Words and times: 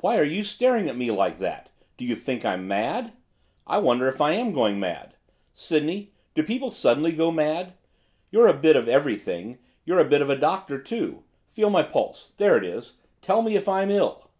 'Why 0.00 0.18
are 0.18 0.24
you 0.24 0.44
staring 0.44 0.90
at 0.90 0.96
me 0.98 1.10
like 1.10 1.38
that? 1.38 1.70
Do 1.96 2.04
you 2.04 2.14
think 2.16 2.44
I'm 2.44 2.68
mad? 2.68 3.14
I 3.66 3.78
wonder 3.78 4.06
if 4.06 4.20
I'm 4.20 4.52
going 4.52 4.78
mad. 4.78 5.14
Sydney, 5.54 6.12
do 6.34 6.42
people 6.42 6.70
suddenly 6.70 7.12
go 7.12 7.30
mad? 7.30 7.72
You're 8.30 8.48
a 8.48 8.52
bit 8.52 8.76
of 8.76 8.90
everything, 8.90 9.56
you're 9.86 10.00
a 10.00 10.04
bit 10.04 10.20
of 10.20 10.28
a 10.28 10.36
doctor 10.36 10.78
too, 10.78 11.24
feel 11.50 11.70
my 11.70 11.82
pulse, 11.82 12.34
there 12.36 12.58
it 12.58 12.62
is! 12.66 12.98
tell 13.22 13.40
me 13.40 13.56
if 13.56 13.70
I'm 13.70 13.90
ill! 13.90 14.30